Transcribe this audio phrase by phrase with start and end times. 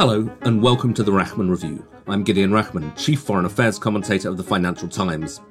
[0.00, 1.86] Hello, and welcome to the Rachman Review.
[2.06, 5.42] I'm Gideon Rachman, Chief Foreign Affairs Commentator of the Financial Times.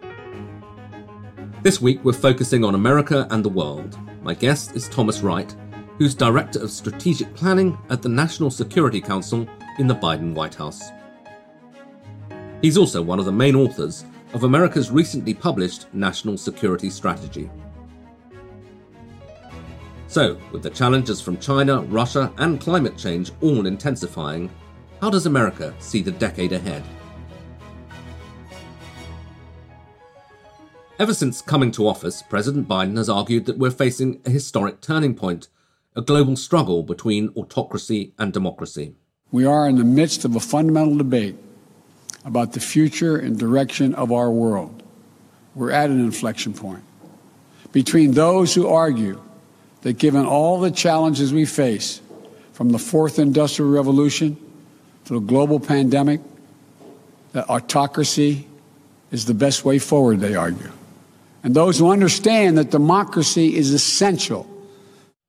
[1.62, 3.96] This week, we're focusing on America and the world.
[4.24, 5.56] My guest is Thomas Wright,
[6.00, 10.90] who's Director of Strategic Planning at the National Security Council in the Biden White House.
[12.64, 17.52] He's also one of the main authors of America's recently published National Security Strategy.
[20.10, 24.50] So, with the challenges from China, Russia, and climate change all intensifying,
[25.00, 26.84] how does America see the decade ahead?
[30.98, 35.14] Ever since coming to office, President Biden has argued that we're facing a historic turning
[35.14, 35.48] point,
[35.96, 38.96] a global struggle between autocracy and democracy.
[39.32, 41.36] We are in the midst of a fundamental debate
[42.26, 44.82] about the future and direction of our world.
[45.54, 46.84] We're at an inflection point
[47.72, 49.22] between those who argue
[49.82, 52.02] that given all the challenges we face,
[52.54, 54.36] from the fourth industrial revolution
[55.06, 56.20] to the global pandemic,
[57.32, 58.48] that autocracy
[59.12, 60.72] is the best way forward, they argue.
[61.42, 64.46] And those who understand that democracy is essential.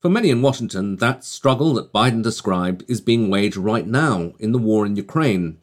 [0.01, 4.51] For many in Washington, that struggle that Biden described is being waged right now in
[4.53, 5.59] the war in Ukraine.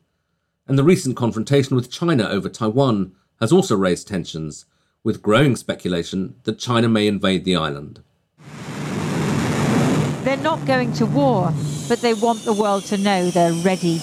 [0.67, 4.65] And the recent confrontation with China over Taiwan has also raised tensions,
[5.03, 8.01] with growing speculation that China may invade the island.
[10.27, 11.53] They're not going to war,
[11.87, 14.01] but they want the world to know they're ready.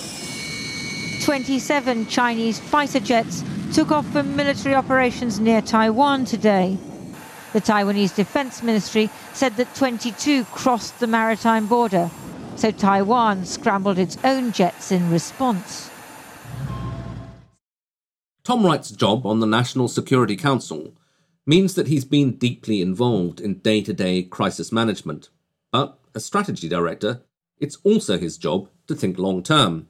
[1.22, 6.79] 27 Chinese fighter jets took off for military operations near Taiwan today.
[7.52, 12.11] The Taiwanese Defense Ministry said that 22 crossed the maritime border,
[12.57, 15.90] so Taiwan scrambled its own jets in response.
[18.45, 20.95] Tom Wright's job on the National Security Council
[21.45, 25.29] means that he's been deeply involved in day to day crisis management.
[25.70, 27.23] But as strategy director,
[27.58, 29.89] it's also his job to think long term.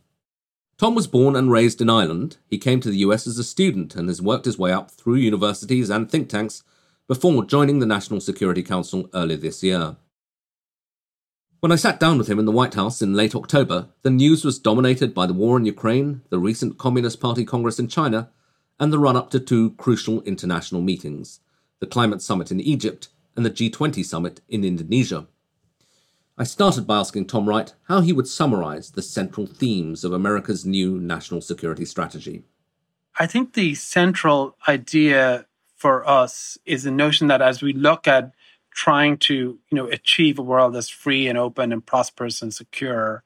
[0.76, 2.38] Tom was born and raised in Ireland.
[2.48, 5.16] He came to the US as a student and has worked his way up through
[5.16, 6.64] universities and think tanks
[7.06, 9.96] before joining the National Security Council earlier this year.
[11.60, 14.44] When I sat down with him in the White House in late October, the news
[14.44, 18.30] was dominated by the war in Ukraine, the recent Communist Party Congress in China,
[18.78, 21.40] and the run up to two crucial international meetings
[21.80, 25.26] the Climate Summit in Egypt and the G20 Summit in Indonesia.
[26.36, 30.66] I started by asking Tom Wright how he would summarize the central themes of America's
[30.66, 32.42] new national security strategy.
[33.20, 35.46] I think the central idea
[35.76, 38.32] for us is the notion that as we look at
[38.72, 43.22] trying to, you know, achieve a world that's free and open and prosperous and secure,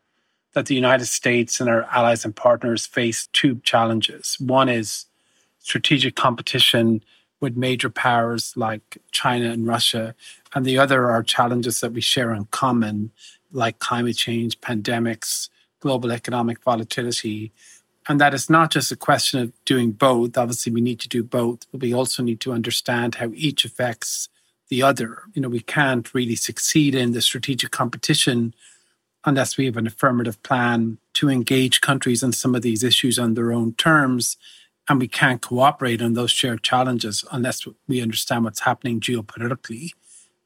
[0.52, 4.36] that the United States and our allies and partners face two challenges.
[4.38, 5.06] One is
[5.60, 7.02] strategic competition
[7.40, 10.14] with major powers like China and Russia,
[10.54, 13.10] and the other are challenges that we share in common,
[13.52, 15.48] like climate change, pandemics,
[15.80, 17.52] global economic volatility.
[18.08, 20.36] And that is not just a question of doing both.
[20.36, 24.28] Obviously, we need to do both, but we also need to understand how each affects
[24.68, 25.22] the other.
[25.34, 28.54] You know, we can't really succeed in the strategic competition
[29.24, 33.34] unless we have an affirmative plan to engage countries on some of these issues on
[33.34, 34.36] their own terms
[34.88, 39.90] and we can't cooperate on those shared challenges unless we understand what's happening geopolitically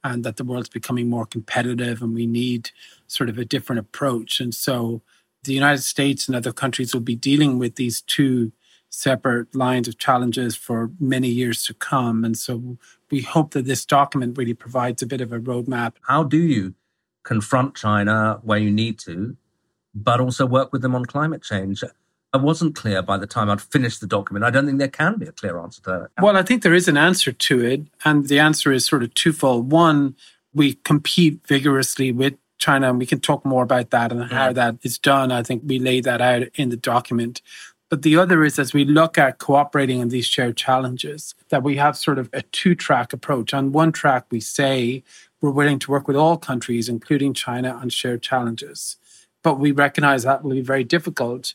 [0.05, 2.71] and that the world's becoming more competitive and we need
[3.07, 4.41] sort of a different approach.
[4.41, 5.03] And so
[5.45, 8.53] the United States and other countries will be dealing with these two
[8.91, 12.25] separate lines of challenges for many years to come.
[12.25, 12.77] And so
[13.11, 15.95] we hope that this document really provides a bit of a roadmap.
[16.03, 16.75] How do you
[17.23, 19.37] confront China where you need to,
[19.95, 21.83] but also work with them on climate change?
[22.33, 24.45] I wasn't clear by the time I'd finished the document.
[24.45, 26.23] I don't think there can be a clear answer to that.
[26.23, 27.83] Well, I think there is an answer to it.
[28.05, 29.71] And the answer is sort of twofold.
[29.71, 30.17] One,
[30.55, 34.27] we compete vigorously with China, and we can talk more about that and yeah.
[34.29, 35.31] how that is done.
[35.31, 37.43] I think we lay that out in the document.
[37.91, 41.77] But the other is as we look at cooperating in these shared challenges, that we
[41.77, 43.53] have sort of a two track approach.
[43.53, 45.03] On one track, we say
[45.43, 48.97] we're willing to work with all countries, including China, on shared challenges.
[49.43, 51.53] But we recognize that will be very difficult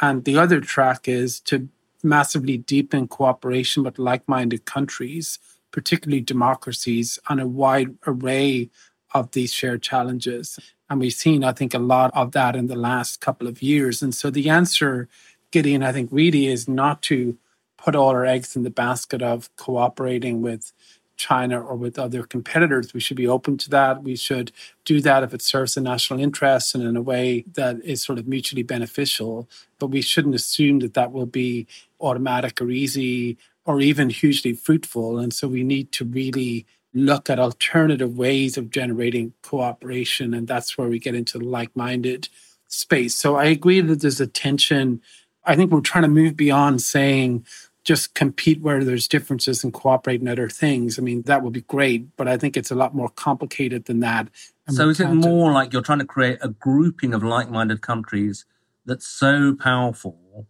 [0.00, 1.68] and the other track is to
[2.02, 5.38] massively deepen cooperation with like minded countries,
[5.70, 8.70] particularly democracies, on a wide array
[9.12, 10.58] of these shared challenges.
[10.88, 14.02] And we've seen, I think, a lot of that in the last couple of years.
[14.02, 15.08] And so the answer,
[15.50, 17.36] Gideon, I think really is not to
[17.76, 20.72] put all our eggs in the basket of cooperating with
[21.20, 22.94] China or with other competitors.
[22.94, 24.02] We should be open to that.
[24.02, 24.50] We should
[24.84, 28.18] do that if it serves the national interest and in a way that is sort
[28.18, 29.48] of mutually beneficial.
[29.78, 31.66] But we shouldn't assume that that will be
[32.00, 35.18] automatic or easy or even hugely fruitful.
[35.18, 40.34] And so we need to really look at alternative ways of generating cooperation.
[40.34, 42.28] And that's where we get into the like minded
[42.66, 43.14] space.
[43.14, 45.00] So I agree that there's a tension.
[45.44, 47.46] I think we're trying to move beyond saying,
[47.90, 50.96] just compete where there's differences and cooperate in other things.
[50.96, 53.98] I mean, that would be great, but I think it's a lot more complicated than
[53.98, 54.28] that.
[54.68, 58.44] so is it more like you're trying to create a grouping of like-minded countries
[58.86, 60.46] that's so powerful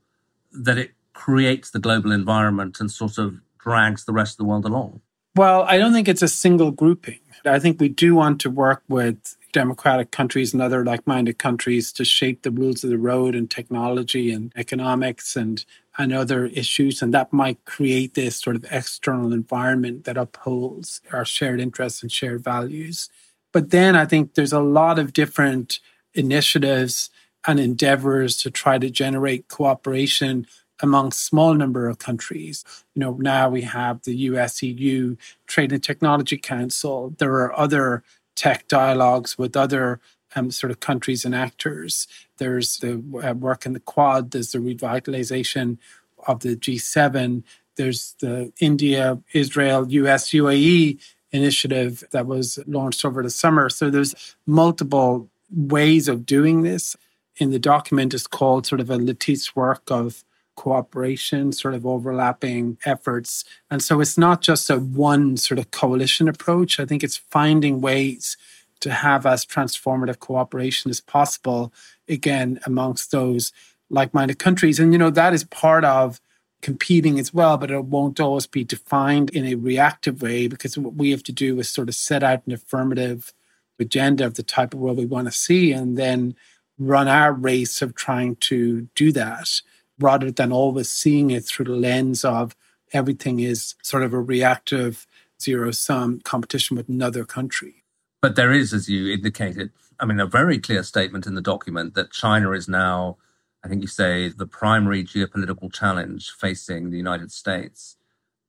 [0.53, 4.67] that it creates the global environment and sort of drags the rest of the world
[4.67, 5.01] along?
[5.37, 7.21] Well, I don't think it's a single grouping.
[7.45, 11.93] I think we do want to work with democratic countries and other like minded countries
[11.93, 15.65] to shape the rules of the road and technology and economics and,
[15.99, 17.01] and other issues.
[17.01, 22.13] And that might create this sort of external environment that upholds our shared interests and
[22.13, 23.09] shared values.
[23.53, 25.81] But then I think there's a lot of different
[26.15, 27.11] initiatives
[27.47, 30.47] and endeavors to try to generate cooperation
[30.83, 32.65] among small number of countries.
[32.95, 35.17] You know, now we have the US EU
[35.47, 37.15] Trade and Technology Council.
[37.19, 38.03] There are other
[38.35, 40.01] tech dialogues with other
[40.35, 42.07] um, sort of countries and actors.
[42.39, 45.79] There's the uh, work in the Quad, there's the revitalization
[46.27, 47.43] of the G7,
[47.77, 51.01] there's the India, Israel, US, UAE
[51.33, 53.69] initiative that was launched over the summer.
[53.69, 56.97] So there's multiple ways of doing this.
[57.37, 60.25] In the document, it's called sort of a lattice work of
[60.57, 63.45] cooperation, sort of overlapping efforts.
[63.71, 66.79] And so it's not just a one sort of coalition approach.
[66.79, 68.37] I think it's finding ways
[68.81, 71.73] to have as transformative cooperation as possible,
[72.09, 73.53] again, amongst those
[73.91, 74.79] like minded countries.
[74.79, 76.21] And, you know, that is part of
[76.63, 80.95] competing as well, but it won't always be defined in a reactive way because what
[80.95, 83.33] we have to do is sort of set out an affirmative
[83.79, 86.35] agenda of the type of world we want to see and then
[86.79, 89.63] run our race of trying to do that
[90.01, 92.57] rather than always seeing it through the lens of
[92.93, 95.07] everything is sort of a reactive
[95.41, 97.85] zero sum competition with another country.
[98.21, 101.95] But there is, as you indicated, I mean, a very clear statement in the document
[101.95, 103.17] that China is now,
[103.65, 107.97] I think you say, the primary geopolitical challenge facing the United States.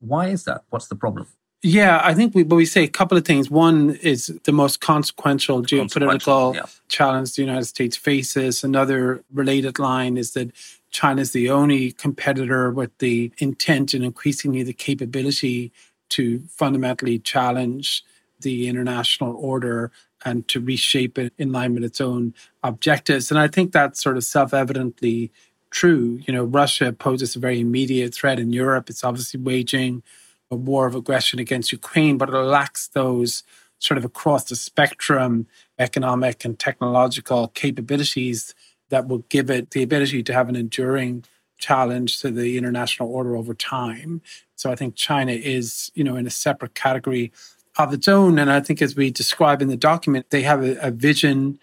[0.00, 0.62] Why is that?
[0.70, 1.26] What's the problem?
[1.62, 3.48] Yeah, I think we, but we say a couple of things.
[3.48, 6.62] One is the most consequential geopolitical consequential, yeah.
[6.88, 8.64] challenge the United States faces.
[8.64, 10.50] Another related line is that
[10.92, 15.72] China is the only competitor with the intent and increasingly the capability
[16.10, 18.04] to fundamentally challenge
[18.40, 19.90] the international order
[20.24, 23.30] and to reshape it in line with its own objectives.
[23.30, 25.32] And I think that's sort of self evidently
[25.70, 26.20] true.
[26.26, 28.90] You know, Russia poses a very immediate threat in Europe.
[28.90, 30.02] It's obviously waging
[30.50, 33.42] a war of aggression against Ukraine, but it lacks those
[33.78, 35.46] sort of across the spectrum
[35.78, 38.54] economic and technological capabilities
[38.92, 41.24] that will give it the ability to have an enduring
[41.56, 44.20] challenge to the international order over time.
[44.54, 47.32] So I think China is, you know, in a separate category
[47.78, 48.38] of its own.
[48.38, 51.58] And I think as we describe in the document, they have a, a vision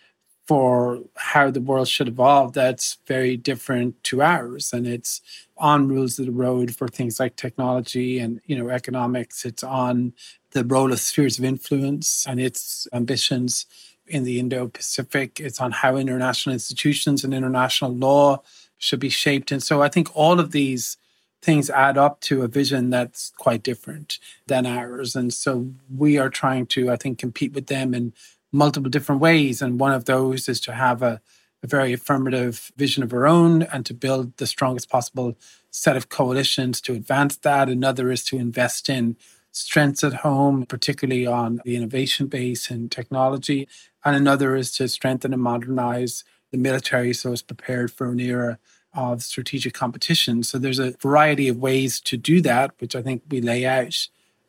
[0.47, 4.73] for how the world should evolve that's very different to ours.
[4.73, 5.21] And it's
[5.55, 9.45] on rules of the road for things like technology and, you know, economics.
[9.45, 10.13] It's on
[10.53, 13.67] the role of spheres of influence and its ambitions
[14.09, 15.39] in the Indo Pacific.
[15.39, 18.41] It's on how international institutions and international law
[18.77, 19.51] should be shaped.
[19.51, 20.97] And so I think all of these
[21.41, 25.15] things add up to a vision that's quite different than ours.
[25.15, 28.13] And so we are trying to, I think, compete with them in
[28.51, 29.61] multiple different ways.
[29.61, 31.21] And one of those is to have a,
[31.63, 35.37] a very affirmative vision of our own and to build the strongest possible
[35.71, 37.69] set of coalitions to advance that.
[37.69, 39.15] Another is to invest in
[39.51, 43.67] strengths at home, particularly on the innovation base and technology.
[44.05, 48.59] And another is to strengthen and modernize the military so it's prepared for an era
[48.93, 50.43] of strategic competition.
[50.43, 54.07] So there's a variety of ways to do that, which I think we lay out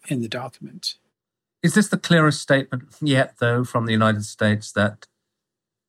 [0.09, 0.95] in the document.
[1.63, 5.07] Is this the clearest statement yet, though, from the United States that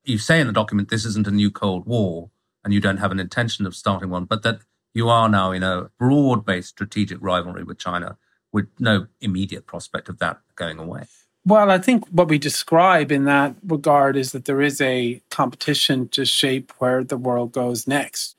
[0.03, 2.29] you say in the document this isn't a new Cold War
[2.63, 4.59] and you don't have an intention of starting one, but that
[4.93, 8.17] you are now in a broad based strategic rivalry with China
[8.51, 11.05] with no immediate prospect of that going away?
[11.45, 16.07] Well, I think what we describe in that regard is that there is a competition
[16.09, 18.35] to shape where the world goes next.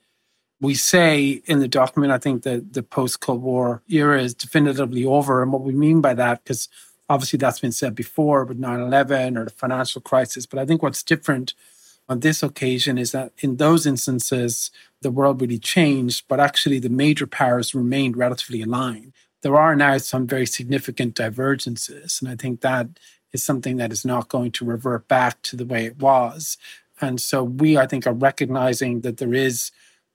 [0.60, 5.04] We say in the document, I think that the post Cold War era is definitively
[5.04, 5.42] over.
[5.42, 6.68] And what we mean by that, because
[7.12, 10.46] Obviously, that's been said before with 9 11 or the financial crisis.
[10.46, 11.52] But I think what's different
[12.08, 14.70] on this occasion is that in those instances,
[15.02, 19.12] the world really changed, but actually the major powers remained relatively aligned.
[19.42, 22.20] There are now some very significant divergences.
[22.20, 22.88] And I think that
[23.32, 26.58] is something that is not going to revert back to the way it was.
[27.00, 29.72] And so we, I think, are recognizing that there is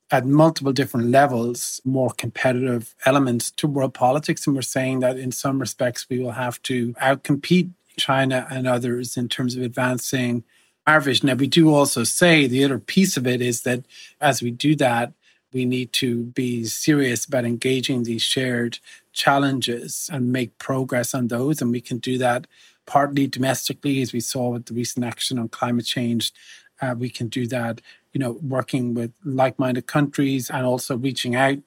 [0.09, 4.47] at multiple different levels more competitive elements to world politics.
[4.47, 9.17] And we're saying that in some respects, we will have to outcompete China and others
[9.17, 10.43] in terms of advancing
[10.85, 11.27] our vision.
[11.27, 13.83] And we do also say the other piece of it is that
[14.21, 15.11] as we do that,
[15.53, 18.79] we need to be serious about engaging these shared
[19.13, 21.61] challenges and make progress on those.
[21.61, 22.47] And we can do that
[22.85, 26.33] partly domestically, as we saw with the recent action on climate change.
[26.81, 27.81] Uh, we can do that,
[28.13, 31.57] you know, working with like-minded countries and also reaching out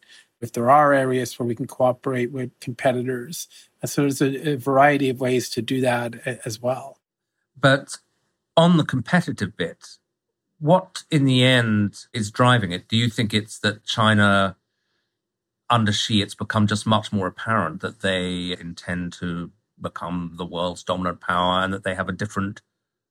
[0.40, 3.48] if there are areas where we can cooperate with competitors.
[3.82, 6.98] And so there's a, a variety of ways to do that as well.
[7.60, 7.98] But
[8.56, 9.98] on the competitive bit,
[10.60, 12.88] what in the end is driving it?
[12.88, 14.56] Do you think it's that China,
[15.68, 19.50] under Xi, it's become just much more apparent that they intend to
[19.80, 22.60] become the world's dominant power and that they have a different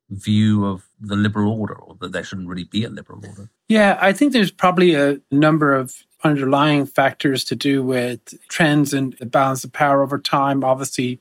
[0.09, 3.49] view of the liberal order or that there shouldn't really be a liberal order?
[3.67, 9.13] Yeah, I think there's probably a number of underlying factors to do with trends and
[9.13, 10.63] the balance of power over time.
[10.63, 11.19] Obviously,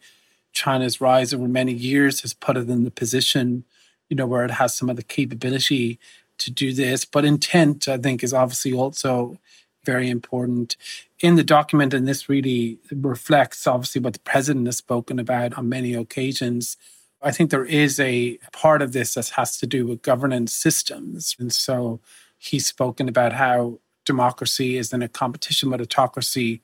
[0.52, 3.64] China's rise over many years has put it in the position
[4.08, 5.98] you know, where it has some of the capability
[6.38, 7.04] to do this.
[7.04, 9.38] But intent, I think, is obviously also
[9.84, 10.76] very important
[11.20, 11.94] in the document.
[11.94, 16.76] And this really reflects, obviously, what the president has spoken about on many occasions.
[17.22, 21.34] I think there is a part of this that has to do with governance systems.
[21.38, 22.00] And so
[22.38, 26.62] he's spoken about how democracy is in a competition with autocracy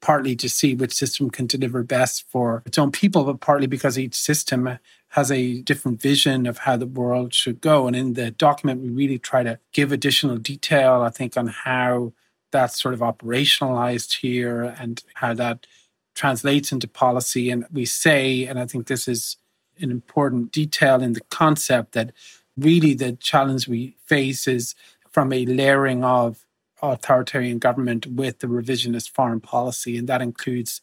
[0.00, 3.98] partly to see which system can deliver best for its own people, but partly because
[3.98, 4.78] each system
[5.16, 7.86] has a different vision of how the world should go.
[7.86, 12.12] And in the document, we really try to give additional detail, I think, on how
[12.52, 15.66] that's sort of operationalized here and how that
[16.14, 17.50] translates into policy.
[17.50, 19.38] And we say, and I think this is
[19.80, 22.12] an important detail in the concept that
[22.58, 24.74] really the challenge we face is
[25.10, 26.44] from a layering of
[26.82, 29.96] authoritarian government with the revisionist foreign policy.
[29.96, 30.82] And that includes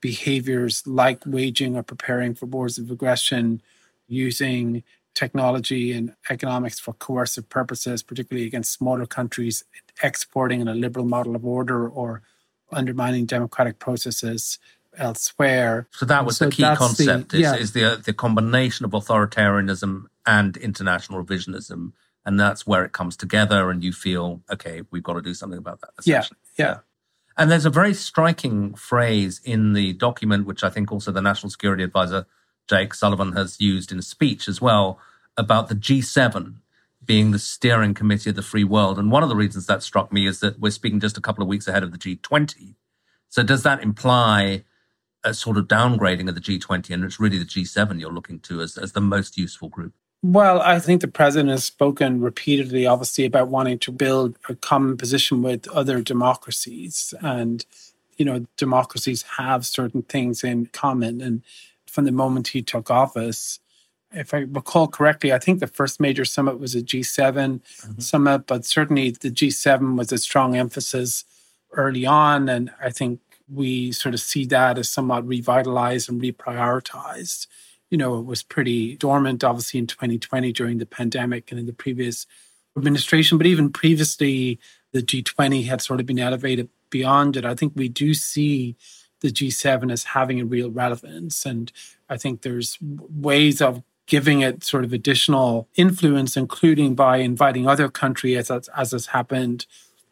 [0.00, 3.60] behaviors like waging or preparing for wars of aggression,
[4.12, 4.82] using
[5.14, 9.64] technology and economics for coercive purposes, particularly against smaller countries,
[10.02, 12.22] exporting in a liberal model of order or
[12.70, 14.58] undermining democratic processes
[14.96, 15.88] elsewhere.
[15.90, 17.54] So that was so the key concept: the, is, yeah.
[17.56, 21.92] is the uh, the combination of authoritarianism and international revisionism
[22.24, 25.58] and that's where it comes together and you feel okay we've got to do something
[25.58, 26.24] about that yeah,
[26.58, 26.78] yeah
[27.36, 31.50] and there's a very striking phrase in the document which i think also the national
[31.50, 32.26] security advisor
[32.68, 34.98] jake sullivan has used in a speech as well
[35.36, 36.56] about the g7
[37.04, 40.12] being the steering committee of the free world and one of the reasons that struck
[40.12, 42.74] me is that we're speaking just a couple of weeks ahead of the g20
[43.28, 44.64] so does that imply
[45.24, 48.60] a sort of downgrading of the G20, and it's really the G7 you're looking to
[48.60, 49.94] as, as the most useful group?
[50.22, 54.96] Well, I think the president has spoken repeatedly, obviously, about wanting to build a common
[54.96, 57.12] position with other democracies.
[57.20, 57.64] And,
[58.16, 61.20] you know, democracies have certain things in common.
[61.20, 61.42] And
[61.92, 63.60] from the moment he took office,
[64.12, 68.00] if I recall correctly, I think the first major summit was a G7 mm-hmm.
[68.00, 71.24] summit, but certainly the G7 was a strong emphasis
[71.72, 72.48] early on.
[72.48, 77.46] And I think we sort of see that as somewhat revitalized and reprioritized
[77.92, 81.74] you know, it was pretty dormant, obviously, in 2020 during the pandemic and in the
[81.74, 82.26] previous
[82.74, 83.36] administration.
[83.36, 84.58] But even previously,
[84.92, 87.44] the G20 had sort of been elevated beyond it.
[87.44, 88.76] I think we do see
[89.22, 91.46] the G7 as having a real relevance.
[91.46, 91.72] And
[92.10, 97.88] I think there's ways of giving it sort of additional influence, including by inviting other
[97.88, 99.66] countries, as, as has happened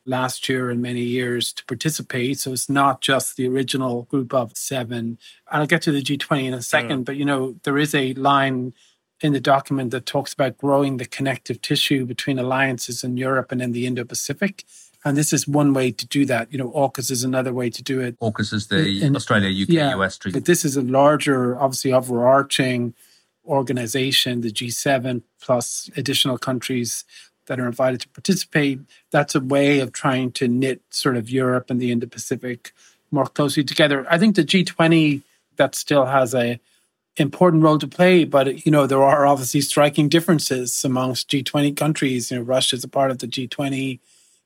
[0.07, 2.39] last year and many years to participate.
[2.39, 5.19] So it's not just the original group of seven.
[5.51, 7.05] And I'll get to the G20 in a second, mm.
[7.05, 8.73] but you know, there is a line
[9.21, 13.61] in the document that talks about growing the connective tissue between alliances in Europe and
[13.61, 14.65] in the Indo Pacific.
[15.05, 16.53] And this is one way to do that.
[16.53, 18.19] You know, AUKUS is another way to do it.
[18.21, 20.39] AUKUS is the in, Australia, UK, yeah, US treaty.
[20.39, 22.95] But this is a larger, obviously overarching
[23.47, 27.05] organization, the G7 plus additional countries
[27.47, 28.81] that are invited to participate.
[29.11, 32.73] That's a way of trying to knit sort of Europe and the Indo Pacific
[33.11, 34.07] more closely together.
[34.09, 35.23] I think the G20
[35.57, 36.61] that still has a
[37.17, 42.31] important role to play, but you know there are obviously striking differences amongst G20 countries.
[42.31, 43.99] You know, Russia is a part of the G20.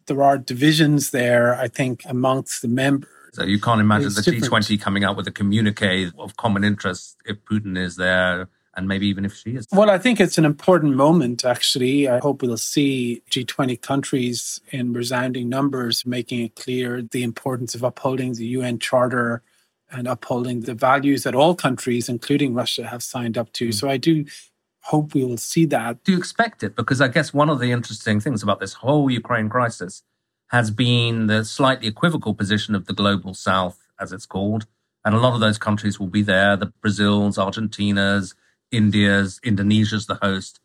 [0.06, 3.08] There are divisions there, I think, amongst the members.
[3.32, 4.64] So you can't imagine it's the different.
[4.64, 9.06] G20 coming out with a communique of common interest if Putin is there and maybe
[9.06, 9.66] even if Xi is.
[9.72, 12.08] Well, I think it's an important moment, actually.
[12.08, 17.82] I hope we'll see G20 countries in resounding numbers making it clear the importance of
[17.82, 19.42] upholding the UN Charter
[19.90, 23.68] and upholding the values that all countries, including Russia, have signed up to.
[23.68, 23.74] Mm.
[23.74, 24.24] So I do
[24.84, 26.04] hope we will see that.
[26.04, 26.76] Do you expect it?
[26.76, 30.02] Because I guess one of the interesting things about this whole Ukraine crisis
[30.48, 34.66] has been the slightly equivocal position of the global south, as it's called.
[35.04, 38.34] And a lot of those countries will be there the Brazils, Argentinas,
[38.70, 40.60] India's, Indonesia's the host.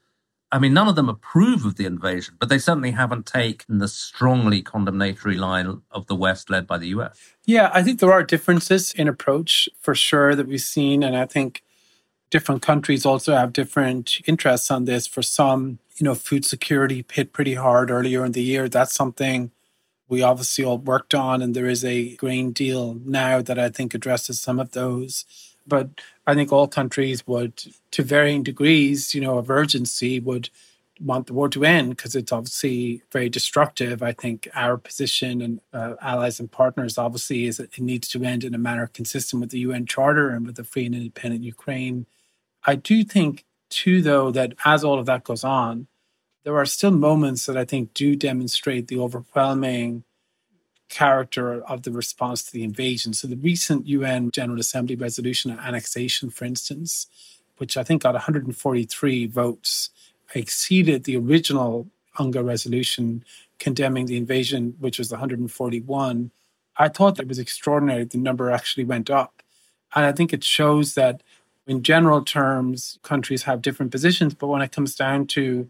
[0.52, 3.88] I mean, none of them approve of the invasion, but they certainly haven't taken the
[3.88, 7.36] strongly condemnatory line of the West led by the US.
[7.46, 11.04] Yeah, I think there are differences in approach for sure that we've seen.
[11.04, 11.62] And I think
[12.30, 15.08] different countries also have different interests on this.
[15.08, 18.70] For some, you know, food security hit pretty hard earlier in the year.
[18.70, 19.52] That's something
[20.08, 21.42] we obviously all worked on.
[21.42, 25.26] And there is a grain deal now that I think addresses some of those.
[25.68, 25.90] But
[26.26, 30.50] I think all countries would, to varying degrees, you know, of urgency, would
[31.00, 34.04] want the war to end because it's obviously very destructive.
[34.04, 38.24] I think our position and uh, allies and partners obviously is that it needs to
[38.24, 41.44] end in a manner consistent with the UN Charter and with the free and independent
[41.44, 42.06] Ukraine.
[42.66, 45.88] I do think, too, though, that as all of that goes on,
[46.44, 50.04] there are still moments that I think do demonstrate the overwhelming
[50.90, 53.14] character of the response to the invasion.
[53.14, 57.08] So the recent UN General Assembly resolution on annexation, for instance,
[57.58, 59.90] which I think got 143 votes,
[60.34, 61.88] exceeded the original
[62.18, 63.24] UNGA resolution
[63.60, 66.32] condemning the invasion, which was 141.
[66.78, 68.06] I thought that was extraordinary.
[68.06, 69.44] The number actually went up.
[69.94, 71.22] And I think it shows that
[71.70, 75.70] in general terms, countries have different positions, but when it comes down to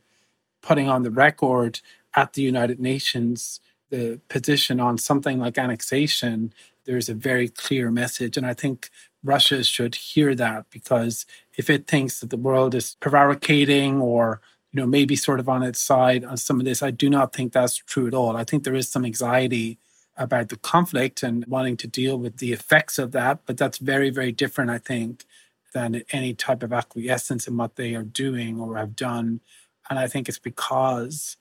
[0.62, 1.82] putting on the record
[2.16, 6.54] at the United Nations, the position on something like annexation,
[6.86, 8.38] there's a very clear message.
[8.38, 8.90] And I think
[9.26, 11.26] Russia should hear that because
[11.58, 14.40] if it thinks that the world is prevaricating or
[14.72, 17.34] you know maybe sort of on its side on some of this, I do not
[17.34, 18.38] think that's true at all.
[18.38, 19.80] I think there is some anxiety
[20.16, 24.10] about the conflict and wanting to deal with the effects of that, but that's very,
[24.10, 25.26] very different, I think,
[25.74, 29.42] than any type of acquiescence in what they are doing or have done.
[29.90, 31.38] And I think it's because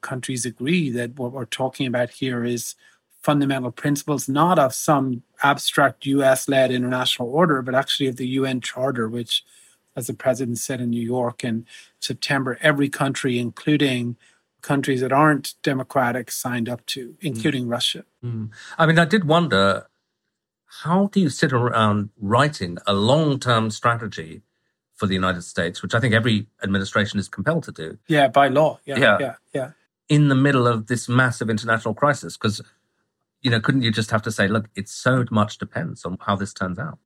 [0.00, 2.74] countries agree that what we're talking about here is
[3.22, 8.60] fundamental principles, not of some abstract US led international order, but actually of the UN
[8.60, 9.44] Charter, which,
[9.96, 11.66] as the president said in New York in
[12.00, 14.16] September, every country, including
[14.62, 17.70] countries that aren't democratic, signed up to, including mm.
[17.70, 18.04] Russia.
[18.24, 18.50] Mm.
[18.76, 19.86] I mean, I did wonder
[20.82, 24.42] how do you sit around um, writing a long term strategy
[24.94, 27.98] for the United States, which I think every administration is compelled to do?
[28.06, 28.80] Yeah, by law.
[28.84, 29.34] Yeah, yeah, yeah.
[29.52, 29.70] yeah
[30.08, 32.36] in the middle of this massive international crisis?
[32.36, 32.62] Because,
[33.42, 36.36] you know, couldn't you just have to say, look, it so much depends on how
[36.36, 36.98] this turns out?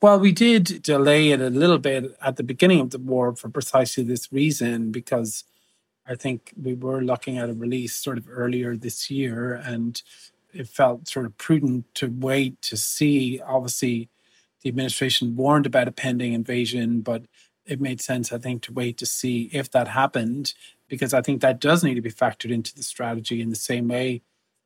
[0.00, 3.48] Well, we did delay it a little bit at the beginning of the war for
[3.48, 5.44] precisely this reason, because
[6.06, 10.02] I think we were looking at a release sort of earlier this year, and
[10.52, 13.40] it felt sort of prudent to wait to see.
[13.40, 14.08] Obviously,
[14.62, 17.24] the administration warned about a pending invasion, but
[17.64, 20.54] it made sense, I think, to wait to see if that happened
[20.88, 23.88] because I think that does need to be factored into the strategy in the same
[23.88, 24.22] way,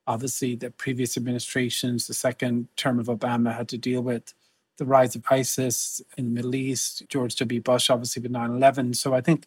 [0.07, 4.35] obviously, that previous administrations, the second term of Obama, had to deal with
[4.79, 7.61] the rise of ISIS in the Middle East, George W.
[7.61, 8.94] Bush, obviously, with 9 11.
[8.94, 9.46] So I think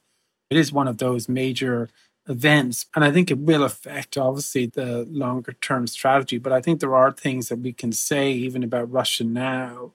[0.49, 1.89] it is one of those major
[2.29, 2.85] events.
[2.95, 6.37] And I think it will affect, obviously, the longer term strategy.
[6.37, 9.91] But I think there are things that we can say, even about Russia now,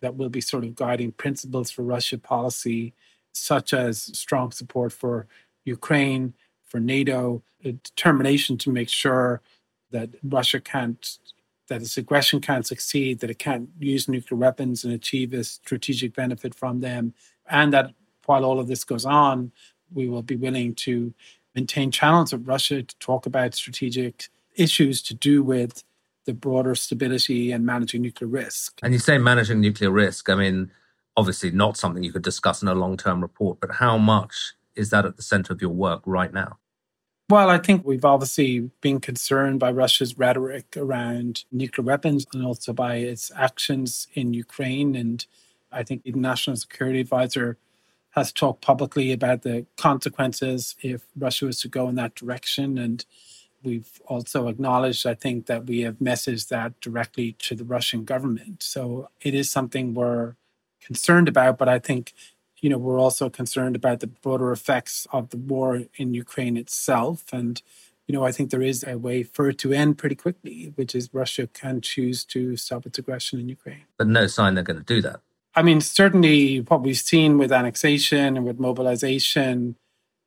[0.00, 2.94] that will be sort of guiding principles for Russia policy,
[3.32, 5.26] such as strong support for
[5.64, 9.40] Ukraine, for NATO, a determination to make sure
[9.90, 11.18] that Russia can't,
[11.68, 16.14] that its aggression can't succeed, that it can't use nuclear weapons and achieve a strategic
[16.14, 17.14] benefit from them,
[17.48, 17.92] and that
[18.26, 19.52] while all of this goes on,
[19.92, 21.12] we will be willing to
[21.54, 25.84] maintain channels with Russia to talk about strategic issues to do with
[26.24, 28.78] the broader stability and managing nuclear risk.
[28.82, 30.28] And you say managing nuclear risk.
[30.28, 30.70] I mean,
[31.16, 34.90] obviously not something you could discuss in a long term report, but how much is
[34.90, 36.58] that at the center of your work right now?
[37.28, 42.72] Well, I think we've obviously been concerned by Russia's rhetoric around nuclear weapons and also
[42.72, 44.94] by its actions in Ukraine.
[44.94, 45.24] And
[45.70, 47.56] I think the National Security Advisor
[48.12, 52.78] has talked publicly about the consequences if Russia was to go in that direction.
[52.78, 53.04] And
[53.62, 58.62] we've also acknowledged, I think, that we have messaged that directly to the Russian government.
[58.62, 60.34] So it is something we're
[60.80, 62.12] concerned about, but I think
[62.62, 67.24] you know, we're also concerned about the broader effects of the war in Ukraine itself.
[67.32, 67.60] And,
[68.06, 70.94] you know, I think there is a way for it to end pretty quickly, which
[70.94, 73.82] is Russia can choose to stop its aggression in Ukraine.
[73.98, 75.20] But no sign they're going to do that.
[75.54, 79.76] I mean, certainly what we've seen with annexation and with mobilization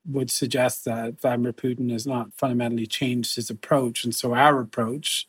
[0.07, 4.03] would suggest that Vladimir Putin has not fundamentally changed his approach.
[4.03, 5.27] And so our approach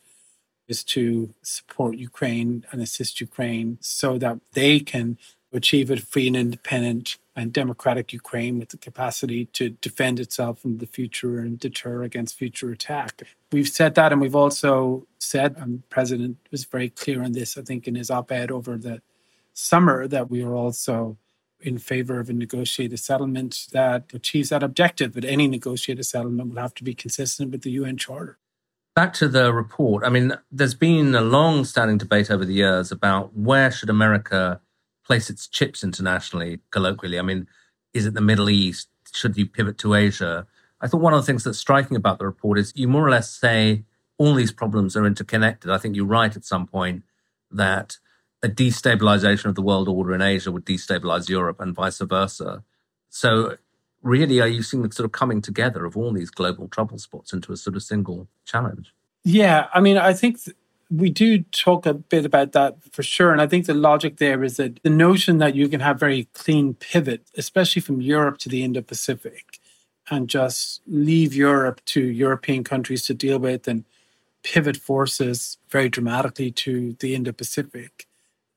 [0.67, 5.17] is to support Ukraine and assist Ukraine so that they can
[5.53, 10.77] achieve a free and independent and democratic Ukraine with the capacity to defend itself in
[10.77, 13.23] the future and deter against future attack.
[13.51, 17.61] We've said that, and we've also said, and president was very clear on this, I
[17.61, 19.01] think, in his op ed over the
[19.57, 21.17] summer, that we are also
[21.59, 25.13] in favor of a negotiated settlement that achieves that objective.
[25.13, 28.37] But any negotiated settlement will have to be consistent with the UN Charter.
[28.95, 30.03] Back to the report.
[30.03, 34.59] I mean, there's been a long standing debate over the years about where should America
[35.05, 37.19] place its chips internationally, colloquially.
[37.19, 37.47] I mean,
[37.93, 38.89] is it the Middle East?
[39.13, 40.45] Should you pivot to Asia?
[40.81, 43.09] I thought one of the things that's striking about the report is you more or
[43.09, 43.83] less say
[44.17, 45.71] all these problems are interconnected.
[45.71, 47.03] I think you write at some point
[47.51, 47.97] that
[48.43, 52.63] a destabilization of the world order in Asia would destabilize Europe and vice versa.
[53.09, 53.57] So,
[54.03, 57.33] really, are you seeing the sort of coming together of all these global trouble spots
[57.33, 58.93] into a sort of single challenge?
[59.23, 60.55] Yeah, I mean, I think th-
[60.89, 63.31] we do talk a bit about that for sure.
[63.31, 66.29] And I think the logic there is that the notion that you can have very
[66.33, 69.59] clean pivot, especially from Europe to the Indo Pacific,
[70.09, 73.83] and just leave Europe to European countries to deal with and
[74.43, 78.06] pivot forces very dramatically to the Indo Pacific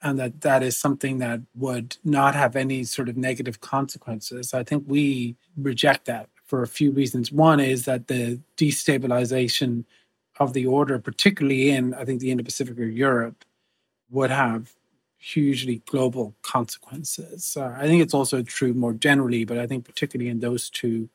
[0.03, 4.55] and that that is something that would not have any sort of negative consequences.
[4.55, 7.31] I think we reject that for a few reasons.
[7.31, 9.85] One is that the destabilization
[10.39, 13.45] of the order, particularly in, I think, the Indo Pacific or Europe,
[14.11, 14.75] would have
[15.19, 17.57] hugely global consequences.
[17.57, 21.11] Uh, I think it's also true more generally, but I think particularly in those two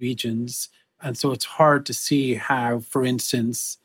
[0.00, 0.70] regions.
[1.02, 3.78] And so it's hard to see how, for instance,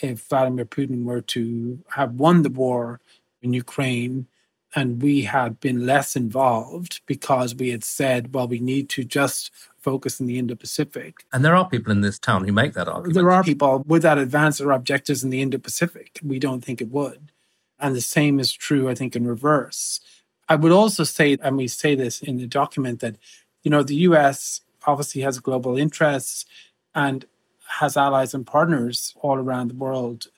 [0.00, 3.00] if Vladimir Putin were to have won the war,
[3.42, 4.26] in Ukraine,
[4.74, 9.50] and we had been less involved because we had said, well, we need to just
[9.78, 11.24] focus in the Indo Pacific.
[11.32, 13.14] And there are people in this town who make that argument.
[13.14, 16.20] There are people with that advance their objectives in the Indo Pacific.
[16.22, 17.32] We don't think it would.
[17.78, 20.00] And the same is true, I think, in reverse.
[20.48, 23.16] I would also say, and we say this in the document, that,
[23.62, 26.46] you know, the US obviously has global interests
[26.94, 27.26] and
[27.80, 30.28] has allies and partners all around the world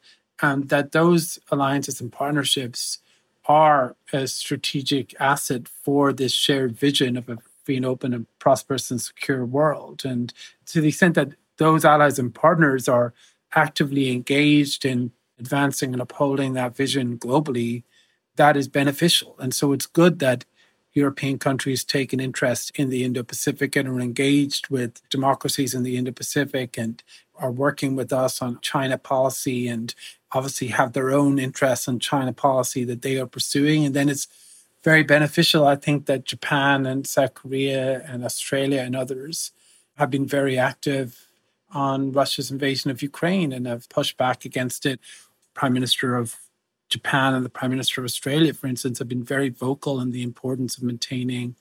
[0.44, 2.98] and that those alliances and partnerships
[3.46, 8.90] are a strategic asset for this shared vision of a free and open and prosperous
[8.90, 10.04] and secure world.
[10.04, 10.32] And
[10.66, 13.14] to the extent that those allies and partners are
[13.54, 17.84] actively engaged in advancing and upholding that vision globally,
[18.36, 19.36] that is beneficial.
[19.38, 20.44] And so it's good that
[20.92, 25.82] European countries take an interest in the Indo Pacific and are engaged with democracies in
[25.82, 27.02] the Indo Pacific and
[27.36, 29.94] are working with us on China policy and
[30.32, 33.84] obviously have their own interests in China policy that they are pursuing.
[33.84, 34.28] And then it's
[34.82, 39.52] very beneficial, I think, that Japan and South Korea and Australia and others
[39.96, 41.26] have been very active
[41.72, 45.00] on Russia's invasion of Ukraine and have pushed back against it.
[45.54, 46.36] Prime Minister of
[46.88, 50.22] Japan and the Prime Minister of Australia, for instance, have been very vocal on the
[50.22, 51.56] importance of maintaining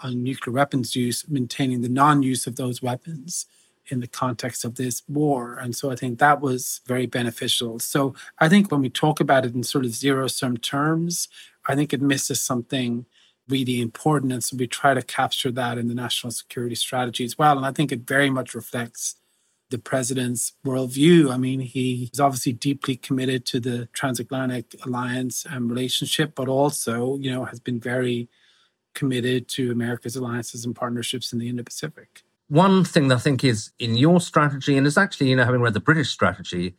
[0.00, 3.46] on uh, nuclear weapons use, maintaining the non-use of those weapons
[3.88, 5.58] in the context of this war.
[5.58, 7.78] And so I think that was very beneficial.
[7.78, 11.28] So I think when we talk about it in sort of zero sum terms,
[11.68, 13.06] I think it misses something
[13.48, 14.32] really important.
[14.32, 17.56] And so we try to capture that in the national security strategy as well.
[17.56, 19.16] And I think it very much reflects
[19.70, 21.30] the president's worldview.
[21.30, 27.18] I mean, he is obviously deeply committed to the transatlantic alliance and relationship, but also,
[27.18, 28.28] you know, has been very
[28.94, 33.44] committed to America's alliances and partnerships in the Indo Pacific one thing that I think
[33.44, 36.76] is in your strategy, and is actually, you know, having read the British strategy,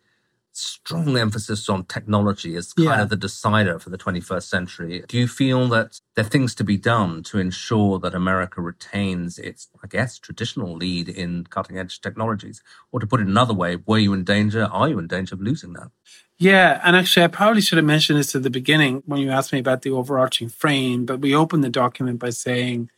[0.57, 3.01] strong emphasis on technology as kind yeah.
[3.01, 5.03] of the decider for the 21st century.
[5.07, 9.37] Do you feel that there are things to be done to ensure that America retains
[9.37, 12.61] its, I guess, traditional lead in cutting edge technologies?
[12.91, 14.63] Or to put it another way, were you in danger?
[14.63, 15.91] Are you in danger of losing that?
[16.37, 19.53] Yeah, and actually, I probably should have mentioned this at the beginning when you asked
[19.53, 22.89] me about the overarching frame, but we opened the document by saying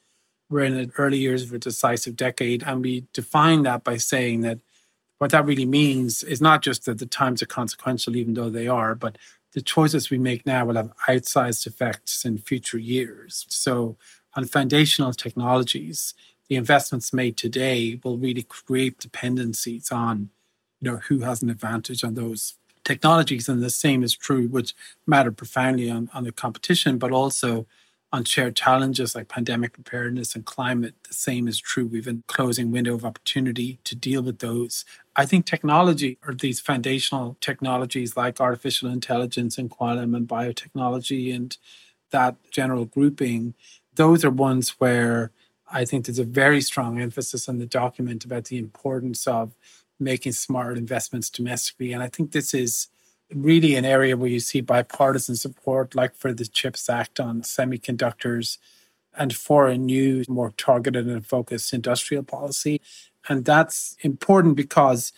[0.50, 4.42] we're in the early years of a decisive decade, and we define that by saying
[4.42, 4.60] that
[5.18, 8.68] what that really means is not just that the times are consequential, even though they
[8.68, 9.18] are, but
[9.54, 13.46] the choices we make now will have outsized effects in future years.
[13.50, 13.98] So,
[14.36, 16.14] on foundational technologies,
[16.48, 20.30] the investments made today will really create dependencies on,
[20.80, 23.50] you know, who has an advantage on those technologies.
[23.50, 24.76] And the same is true, which
[25.08, 27.66] matter profoundly on, on the competition, but also
[28.14, 30.96] on shared challenges like pandemic preparedness and climate.
[31.08, 31.86] The same is true.
[31.86, 34.86] We've a closing window of opportunity to deal with those.
[35.16, 41.58] I think technology or these foundational technologies like artificial intelligence and quantum and biotechnology and
[42.12, 43.54] that general grouping,
[43.96, 45.32] those are ones where
[45.70, 49.54] I think there's a very strong emphasis on the document about the importance of
[50.00, 51.92] making smart investments domestically.
[51.92, 52.88] And I think this is
[53.34, 58.58] really an area where you see bipartisan support, like for the CHIPS Act on semiconductors
[59.18, 62.82] and for a new, more targeted and focused industrial policy.
[63.28, 65.12] And that's important because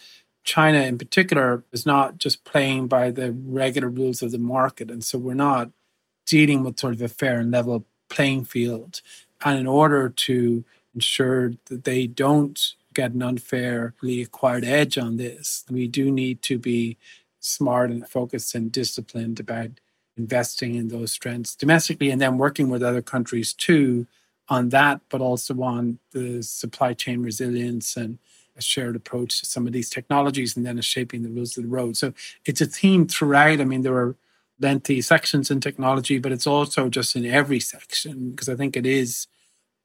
[0.44, 4.90] China, in particular, is not just playing by the regular rules of the market.
[4.90, 5.70] And so we're not
[6.26, 9.02] dealing with sort of a fair and level playing field.
[9.44, 10.64] And in order to
[10.96, 12.60] ensure that they don't
[12.94, 16.98] get an unfairly acquired edge on this, we do need to be
[17.40, 19.72] smart and focused and disciplined about
[20.18, 24.06] investing in those strengths domestically and then working with other countries too
[24.50, 28.18] on that, but also on the supply chain resilience and
[28.58, 31.70] a shared approach to some of these technologies and then shaping the rules of the
[31.70, 31.96] road.
[31.96, 32.14] So
[32.46, 33.62] it's a theme throughout.
[33.62, 34.16] I mean, there are
[34.60, 38.86] lengthy sections in technology, but it's also just in every section because I think it
[38.86, 39.28] is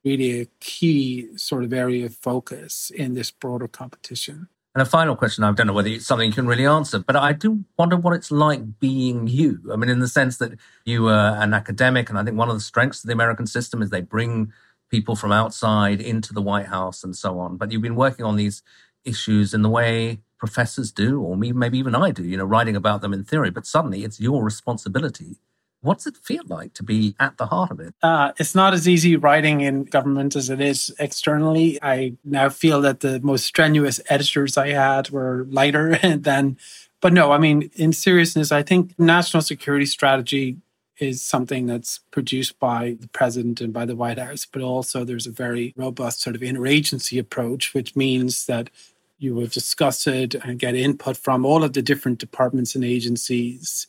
[0.05, 4.49] really a key sort of area of focus in this broader competition.
[4.75, 7.15] And a final question, I don't know whether it's something you can really answer, but
[7.15, 9.61] I do wonder what it's like being you.
[9.73, 12.57] I mean, in the sense that you are an academic, and I think one of
[12.57, 14.53] the strengths of the American system is they bring
[14.91, 17.57] people from outside into the White House and so on.
[17.57, 18.63] But you've been working on these
[19.05, 23.01] issues in the way professors do, or maybe even I do, you know, writing about
[23.01, 25.37] them in theory, but suddenly it's your responsibility
[25.85, 27.95] What's it feel like to be at the heart of it?
[28.03, 31.79] Uh, it's not as easy writing in government as it is externally.
[31.83, 36.57] I now feel that the most strenuous editors I had were lighter than.
[37.03, 40.57] But no, I mean, in seriousness, I think national security strategy
[40.99, 45.27] is something that's produced by the president and by the White House, but also there's
[45.27, 48.71] a very robust sort of interagency approach, which means that
[49.19, 53.87] you will discuss it and get input from all of the different departments and agencies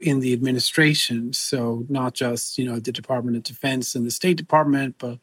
[0.00, 1.32] in the administration.
[1.32, 5.18] So not just you know the Department of Defense and the State Department, but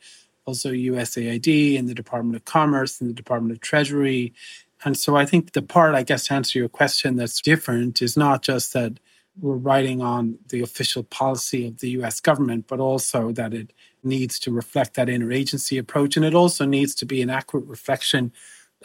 [0.45, 4.33] also USAID and the Department of Commerce and the Department of Treasury.
[4.83, 8.15] And so I think the part, I guess, to answer your question that's different is
[8.15, 8.99] not just that
[9.39, 14.39] we're writing on the official policy of the US government, but also that it needs
[14.39, 16.15] to reflect that interagency approach.
[16.15, 18.31] And it also needs to be an accurate reflection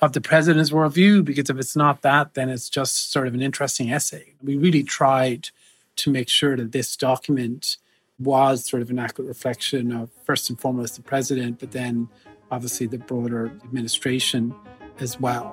[0.01, 3.43] of the president's worldview, because if it's not that, then it's just sort of an
[3.43, 4.35] interesting essay.
[4.43, 5.51] We really tried
[5.97, 7.77] to make sure that this document
[8.19, 12.09] was sort of an accurate reflection of first and foremost the president, but then
[12.51, 14.55] obviously the broader administration
[15.01, 15.53] as well.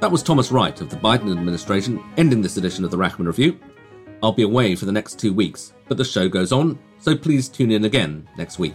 [0.00, 3.58] That was Thomas Wright of the Biden administration ending this edition of the Rachman Review.
[4.22, 7.48] I'll be away for the next two weeks, but the show goes on, so please
[7.48, 8.74] tune in again next week.